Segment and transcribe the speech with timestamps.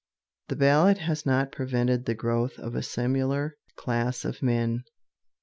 [0.47, 4.83] The ballot has not prevented the growth of a similar class of men.